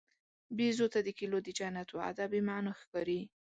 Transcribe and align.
بیزو 0.57 0.87
ته 0.93 0.99
د 1.03 1.09
کیلو 1.19 1.37
د 1.43 1.47
جنت 1.57 1.89
وعده 1.97 2.25
بېمعنی 2.31 2.71
ښکاري. 2.81 3.21